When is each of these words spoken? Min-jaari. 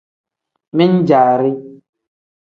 Min-jaari. 0.77 1.51